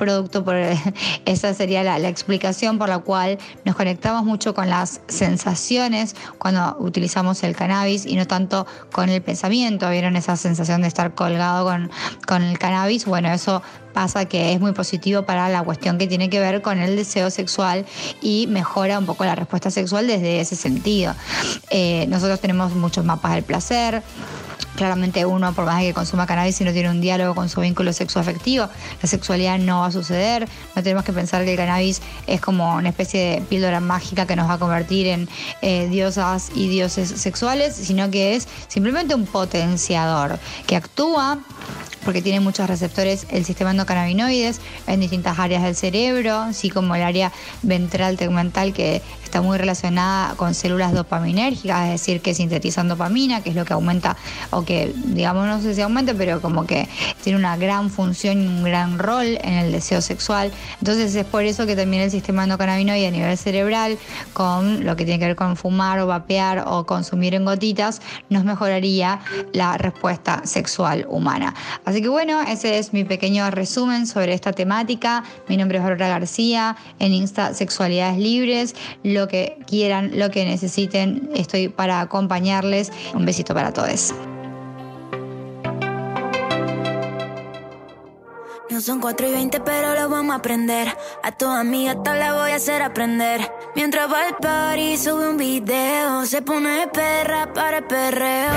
producto 0.00 0.42
por 0.44 0.56
esa 1.26 1.52
sería 1.54 1.84
la, 1.84 2.08
explicación 2.08 2.78
por 2.78 2.88
la 2.88 2.98
cual 3.00 3.38
nos 3.66 3.76
conectamos 3.76 4.24
mucho 4.24 4.54
con 4.54 4.70
las 4.70 5.02
sensaciones 5.08 6.16
cuando 6.38 6.74
utilizamos 6.80 7.42
el 7.44 7.54
cannabis 7.54 8.06
y 8.06 8.16
no 8.16 8.26
tanto 8.26 8.66
con 8.90 9.10
el 9.10 9.20
pensamiento. 9.22 9.90
¿Vieron 9.90 10.16
esa 10.16 10.36
sensación 10.36 10.80
de 10.80 10.88
estar 10.88 10.99
colgado 11.08 11.64
con, 11.64 11.90
con 12.26 12.42
el 12.42 12.58
cannabis? 12.58 13.04
Bueno, 13.06 13.32
eso 13.32 13.62
pasa 13.92 14.24
que 14.24 14.52
es 14.52 14.60
muy 14.60 14.72
positivo 14.72 15.22
para 15.22 15.48
la 15.48 15.62
cuestión 15.62 15.98
que 15.98 16.06
tiene 16.06 16.30
que 16.30 16.40
ver 16.40 16.62
con 16.62 16.78
el 16.78 16.96
deseo 16.96 17.30
sexual 17.30 17.84
y 18.22 18.46
mejora 18.46 18.98
un 18.98 19.06
poco 19.06 19.24
la 19.24 19.34
respuesta 19.34 19.70
sexual 19.70 20.06
desde 20.06 20.40
ese 20.40 20.56
sentido. 20.56 21.14
Eh, 21.70 22.06
nosotros 22.08 22.40
tenemos 22.40 22.74
muchos 22.74 23.04
mapas 23.04 23.34
del 23.34 23.44
placer 23.44 24.02
claramente 24.80 25.26
uno, 25.26 25.52
por 25.52 25.66
más 25.66 25.82
que 25.82 25.92
consuma 25.92 26.26
cannabis, 26.26 26.56
si 26.56 26.64
no 26.64 26.72
tiene 26.72 26.88
un 26.88 27.02
diálogo 27.02 27.34
con 27.34 27.50
su 27.50 27.60
vínculo 27.60 27.92
sexoafectivo, 27.92 28.66
la 29.02 29.08
sexualidad 29.08 29.58
no 29.58 29.80
va 29.80 29.88
a 29.88 29.92
suceder. 29.92 30.48
No 30.74 30.82
tenemos 30.82 31.04
que 31.04 31.12
pensar 31.12 31.44
que 31.44 31.50
el 31.50 31.58
cannabis 31.58 32.00
es 32.26 32.40
como 32.40 32.76
una 32.76 32.88
especie 32.88 33.20
de 33.20 33.40
píldora 33.42 33.80
mágica 33.80 34.24
que 34.24 34.36
nos 34.36 34.48
va 34.48 34.54
a 34.54 34.58
convertir 34.58 35.06
en 35.08 35.28
eh, 35.60 35.86
diosas 35.90 36.50
y 36.54 36.70
dioses 36.70 37.10
sexuales, 37.10 37.74
sino 37.76 38.10
que 38.10 38.36
es 38.36 38.48
simplemente 38.68 39.14
un 39.14 39.26
potenciador 39.26 40.38
que 40.66 40.76
actúa 40.76 41.38
porque 42.04 42.22
tiene 42.22 42.40
muchos 42.40 42.66
receptores 42.68 43.26
el 43.30 43.44
sistema 43.44 43.72
endocannabinoides 43.72 44.60
en 44.86 45.00
distintas 45.00 45.38
áreas 45.38 45.62
del 45.62 45.76
cerebro, 45.76 46.38
así 46.38 46.70
como 46.70 46.94
el 46.94 47.02
área 47.02 47.32
ventral 47.62 48.16
tegmental 48.16 48.72
que 48.72 49.02
está 49.22 49.42
muy 49.42 49.58
relacionada 49.58 50.34
con 50.34 50.54
células 50.54 50.92
dopaminérgicas, 50.92 51.84
es 51.84 52.00
decir, 52.00 52.20
que 52.20 52.34
sintetizan 52.34 52.88
dopamina, 52.88 53.42
que 53.42 53.50
es 53.50 53.56
lo 53.56 53.64
que 53.64 53.74
aumenta, 53.74 54.16
o 54.50 54.64
que, 54.64 54.69
digamos, 54.94 55.46
no 55.46 55.60
sé 55.60 55.74
si 55.74 55.80
aumenta, 55.80 56.14
pero 56.14 56.40
como 56.40 56.66
que 56.66 56.88
tiene 57.22 57.38
una 57.38 57.56
gran 57.56 57.90
función 57.90 58.42
y 58.42 58.46
un 58.46 58.62
gran 58.62 58.98
rol 58.98 59.38
en 59.42 59.54
el 59.54 59.72
deseo 59.72 60.00
sexual. 60.00 60.52
Entonces 60.78 61.14
es 61.14 61.24
por 61.24 61.44
eso 61.44 61.66
que 61.66 61.76
también 61.76 62.02
el 62.02 62.10
sistema 62.10 62.44
endocannabinoide 62.44 63.06
a 63.06 63.10
nivel 63.10 63.36
cerebral, 63.36 63.98
con 64.32 64.84
lo 64.84 64.96
que 64.96 65.04
tiene 65.04 65.18
que 65.18 65.26
ver 65.26 65.36
con 65.36 65.56
fumar 65.56 65.98
o 66.00 66.06
vapear 66.06 66.64
o 66.66 66.84
consumir 66.86 67.34
en 67.34 67.44
gotitas, 67.44 68.00
nos 68.28 68.44
mejoraría 68.44 69.20
la 69.52 69.76
respuesta 69.76 70.42
sexual 70.44 71.06
humana. 71.08 71.54
Así 71.84 72.02
que 72.02 72.08
bueno, 72.08 72.40
ese 72.42 72.78
es 72.78 72.92
mi 72.92 73.04
pequeño 73.04 73.50
resumen 73.50 74.06
sobre 74.06 74.34
esta 74.34 74.52
temática. 74.52 75.24
Mi 75.48 75.56
nombre 75.56 75.78
es 75.78 75.84
Aurora 75.84 76.08
García, 76.08 76.76
en 76.98 77.12
Insta 77.12 77.54
Sexualidades 77.54 78.18
Libres, 78.18 78.74
lo 79.02 79.28
que 79.28 79.58
quieran, 79.66 80.12
lo 80.18 80.30
que 80.30 80.44
necesiten, 80.44 81.30
estoy 81.34 81.68
para 81.68 82.00
acompañarles. 82.00 82.92
Un 83.14 83.24
besito 83.24 83.54
para 83.54 83.72
todos. 83.72 84.14
Son 88.80 88.98
4 88.98 89.28
y 89.28 89.32
20, 89.32 89.60
pero 89.60 89.94
lo 89.94 90.08
vamos 90.08 90.32
a 90.32 90.38
aprender. 90.38 90.96
A 91.22 91.32
tu 91.32 91.46
amiga 91.46 92.02
tal 92.02 92.18
la 92.18 92.32
voy 92.32 92.52
a 92.52 92.56
hacer 92.56 92.82
aprender. 92.82 93.52
Mientras 93.74 94.10
va 94.10 94.26
al 94.26 94.36
party, 94.36 94.96
sube 94.96 95.28
un 95.28 95.36
video. 95.36 96.24
Se 96.24 96.40
pone 96.40 96.88
perra 96.88 97.52
para 97.52 97.78
el 97.78 97.84
perreo. 97.84 98.50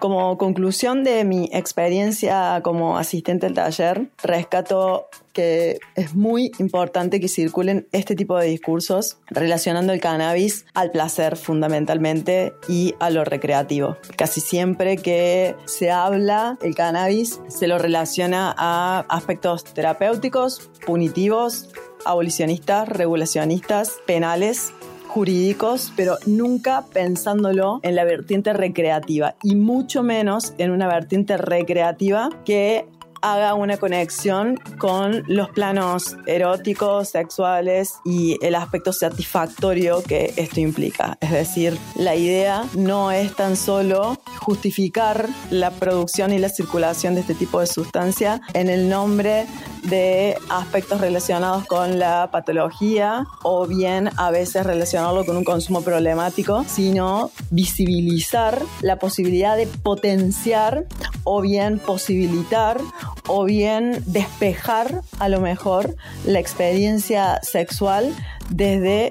Como 0.00 0.38
conclusión 0.38 1.04
de 1.04 1.24
mi 1.24 1.50
experiencia 1.52 2.62
como 2.64 2.96
asistente 2.96 3.44
al 3.44 3.52
taller, 3.52 4.08
rescato 4.22 5.08
que 5.34 5.78
es 5.94 6.14
muy 6.14 6.52
importante 6.58 7.20
que 7.20 7.28
circulen 7.28 7.86
este 7.92 8.16
tipo 8.16 8.38
de 8.38 8.46
discursos 8.46 9.18
relacionando 9.26 9.92
el 9.92 10.00
cannabis 10.00 10.64
al 10.72 10.90
placer 10.90 11.36
fundamentalmente 11.36 12.54
y 12.66 12.94
a 12.98 13.10
lo 13.10 13.24
recreativo. 13.24 13.98
Casi 14.16 14.40
siempre 14.40 14.96
que 14.96 15.54
se 15.66 15.90
habla 15.90 16.56
el 16.62 16.74
cannabis 16.74 17.42
se 17.48 17.68
lo 17.68 17.78
relaciona 17.78 18.54
a 18.56 19.04
aspectos 19.10 19.64
terapéuticos, 19.64 20.70
punitivos, 20.86 21.68
abolicionistas, 22.06 22.88
regulacionistas, 22.88 23.98
penales 24.06 24.72
jurídicos, 25.10 25.92
pero 25.96 26.16
nunca 26.26 26.84
pensándolo 26.92 27.80
en 27.82 27.96
la 27.96 28.04
vertiente 28.04 28.52
recreativa 28.52 29.34
y 29.42 29.56
mucho 29.56 30.02
menos 30.02 30.54
en 30.58 30.70
una 30.70 30.86
vertiente 30.86 31.36
recreativa 31.36 32.30
que 32.44 32.86
haga 33.22 33.54
una 33.54 33.76
conexión 33.76 34.56
con 34.78 35.24
los 35.26 35.50
planos 35.50 36.16
eróticos, 36.26 37.10
sexuales 37.10 37.94
y 38.04 38.38
el 38.40 38.54
aspecto 38.54 38.92
satisfactorio 38.92 40.02
que 40.02 40.32
esto 40.36 40.60
implica. 40.60 41.18
Es 41.20 41.30
decir, 41.30 41.76
la 41.96 42.16
idea 42.16 42.64
no 42.74 43.10
es 43.10 43.34
tan 43.34 43.56
solo 43.56 44.18
justificar 44.38 45.28
la 45.50 45.70
producción 45.70 46.32
y 46.32 46.38
la 46.38 46.48
circulación 46.48 47.14
de 47.14 47.22
este 47.22 47.34
tipo 47.34 47.60
de 47.60 47.66
sustancia 47.66 48.40
en 48.54 48.70
el 48.70 48.88
nombre 48.88 49.46
de 49.84 50.36
aspectos 50.48 51.00
relacionados 51.00 51.66
con 51.66 51.98
la 51.98 52.30
patología 52.30 53.26
o 53.42 53.66
bien 53.66 54.10
a 54.16 54.30
veces 54.30 54.64
relacionarlo 54.64 55.24
con 55.24 55.36
un 55.36 55.44
consumo 55.44 55.82
problemático, 55.82 56.64
sino 56.66 57.30
visibilizar 57.50 58.62
la 58.82 58.96
posibilidad 58.96 59.56
de 59.56 59.66
potenciar 59.66 60.86
o 61.24 61.40
bien 61.40 61.78
posibilitar 61.78 62.80
o 63.26 63.44
bien 63.44 64.02
despejar 64.06 65.02
a 65.18 65.28
lo 65.28 65.40
mejor 65.40 65.94
la 66.24 66.38
experiencia 66.40 67.40
sexual 67.42 68.14
desde 68.50 69.10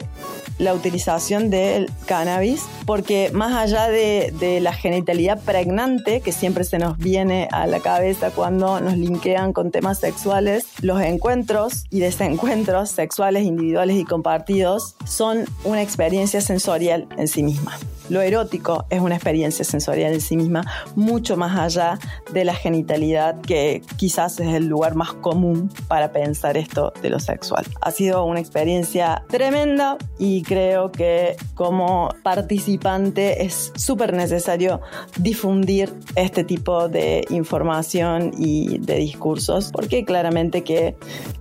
la 0.60 0.74
utilización 0.74 1.50
del 1.50 1.89
cannabis, 2.05 2.65
porque 2.86 3.31
más 3.34 3.55
allá 3.55 3.88
de, 3.88 4.60
la 4.62 4.74
genitalidad 4.74 5.41
pregnante 5.41 6.19
que 6.22 6.31
siempre 6.31 6.65
se 6.65 6.79
nos 6.79 6.98
viene 6.98 7.48
a 7.51 7.65
la 7.65 7.79
cabeza 7.79 8.31
cuando 8.31 8.81
nos 8.81 8.98
linkean 8.98 9.53
con 9.53 9.72
temas 9.72 10.00
sexuales, 10.00 10.65
los 10.81 11.01
encuentros 11.01 11.86
y 11.89 12.01
desencuentros 12.01 12.89
sexuales 12.89 13.46
individuales 13.46 13.96
y 13.96 14.03
compartidos 14.03 14.96
son 15.05 15.46
una 15.63 15.81
experiencia 15.81 16.41
sensorial 16.41 17.08
en 17.17 17.27
sí 17.27 17.43
misma. 17.43 17.77
Lo 18.10 18.22
erótico 18.22 18.86
es 18.89 19.01
una 19.01 19.15
experiencia 19.15 19.63
sensorial 19.63 20.13
en 20.13 20.22
sí 20.22 20.36
misma, 20.36 20.65
mucho 20.96 21.38
más 21.38 21.58
allá 21.60 22.00
de 22.34 22.43
la 22.43 22.55
genitalidad, 22.55 23.39
que 23.41 23.84
quizás 23.98 24.39
es 24.39 24.48
el 24.55 24.65
lugar 24.65 24.96
más 24.96 25.13
común 25.13 25.69
para 25.88 26.12
pensar 26.12 26.58
esto 26.58 26.91
de 27.04 27.12
lo 27.12 27.19
sexual. 27.19 27.65
Ha 27.82 27.91
sido 27.91 28.25
una 28.25 28.39
experiencia 28.39 29.23
tremenda 29.30 29.98
y 30.18 30.42
creo 30.42 30.92
que 30.92 31.38
como 31.54 32.10
participante 32.24 33.46
es 33.46 33.72
súper 33.76 34.13
necesario 34.13 34.82
difundir 35.18 35.94
este 36.15 36.44
tipo 36.44 36.89
de 36.89 37.26
información 37.30 38.32
y 38.38 38.80
de 38.80 38.96
discursos, 38.96 39.72
porque 39.72 40.04
claramente 40.04 40.63
que 40.63 40.96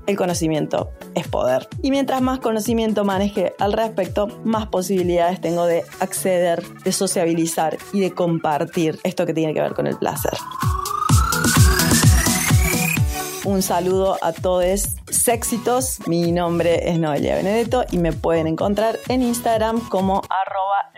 el 0.07 0.17
conocimiento 0.17 0.91
es 1.15 1.27
poder. 1.29 1.67
Y 1.83 1.91
mientras 1.91 2.21
más 2.21 2.39
conocimiento 2.39 3.05
maneje 3.05 3.55
al 3.59 3.73
respecto, 3.73 4.29
más 4.45 4.67
posibilidades 4.67 5.41
tengo 5.41 5.67
de 5.67 5.83
acceder 6.01 6.63
de 6.85 6.93
sociabilizar 6.93 7.79
y 7.93 8.01
de 8.01 8.13
compartir 8.13 8.99
esto 9.03 9.27
que 9.27 9.35
tiene 9.35 9.55
que 9.55 9.61
ver 9.61 9.75
con 9.75 9.87
el 9.87 9.97
placer. 9.97 10.35
Un 13.49 13.63
saludo 13.63 14.19
a 14.21 14.35
todos 14.35 14.63
éxitos. 15.27 16.07
Mi 16.07 16.33
nombre 16.33 16.91
es 16.91 16.99
Noelia 16.99 17.37
Benedetto 17.37 17.83
y 17.91 17.97
me 17.97 18.13
pueden 18.13 18.47
encontrar 18.47 18.99
en 19.09 19.23
Instagram 19.23 19.89
como 19.89 20.21
arroba. 20.29 20.93